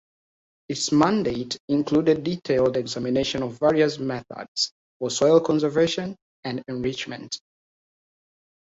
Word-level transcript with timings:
Its 0.67 0.91
mandate 0.91 1.59
included 1.67 2.23
detailed 2.23 2.75
examination 2.75 3.43
of 3.43 3.59
various 3.59 3.99
methods 3.99 4.73
for 4.97 5.11
soil 5.11 5.39
conservation 5.39 6.15
and 6.43 6.63
enrichment. 6.67 7.37